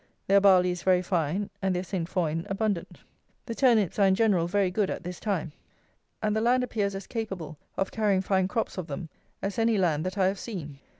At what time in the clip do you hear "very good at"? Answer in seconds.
4.47-5.03